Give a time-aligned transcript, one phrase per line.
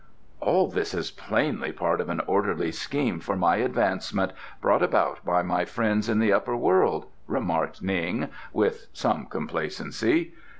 [0.39, 5.43] "All this is plainly part of an orderly scheme for my advancement, brought about by
[5.43, 10.33] my friends in the Upper World," remarked Ning, with some complacency.